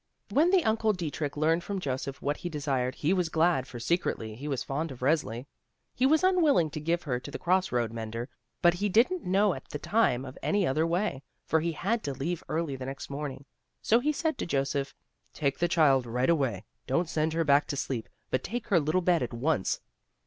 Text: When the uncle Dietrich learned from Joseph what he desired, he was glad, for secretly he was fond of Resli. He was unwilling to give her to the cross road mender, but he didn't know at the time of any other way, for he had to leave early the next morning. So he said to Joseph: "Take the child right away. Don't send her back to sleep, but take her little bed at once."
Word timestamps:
When 0.31 0.49
the 0.49 0.63
uncle 0.65 0.93
Dietrich 0.93 1.37
learned 1.37 1.63
from 1.63 1.77
Joseph 1.77 2.23
what 2.23 2.37
he 2.37 2.49
desired, 2.49 2.95
he 2.95 3.13
was 3.13 3.29
glad, 3.29 3.67
for 3.67 3.79
secretly 3.79 4.33
he 4.33 4.47
was 4.47 4.63
fond 4.63 4.89
of 4.89 5.01
Resli. 5.01 5.45
He 5.93 6.07
was 6.07 6.23
unwilling 6.23 6.71
to 6.71 6.79
give 6.79 7.03
her 7.03 7.19
to 7.19 7.29
the 7.29 7.37
cross 7.37 7.71
road 7.71 7.93
mender, 7.93 8.27
but 8.63 8.73
he 8.73 8.89
didn't 8.89 9.21
know 9.23 9.53
at 9.53 9.65
the 9.69 9.77
time 9.77 10.25
of 10.25 10.39
any 10.41 10.65
other 10.65 10.87
way, 10.87 11.21
for 11.45 11.59
he 11.59 11.73
had 11.73 12.01
to 12.05 12.15
leave 12.15 12.43
early 12.49 12.75
the 12.75 12.87
next 12.87 13.11
morning. 13.11 13.45
So 13.83 13.99
he 13.99 14.11
said 14.11 14.39
to 14.39 14.47
Joseph: 14.47 14.95
"Take 15.33 15.59
the 15.59 15.67
child 15.67 16.07
right 16.07 16.31
away. 16.31 16.65
Don't 16.87 17.07
send 17.07 17.33
her 17.33 17.43
back 17.43 17.67
to 17.67 17.77
sleep, 17.77 18.09
but 18.31 18.43
take 18.43 18.69
her 18.69 18.79
little 18.79 19.01
bed 19.01 19.21
at 19.21 19.35
once." 19.35 19.81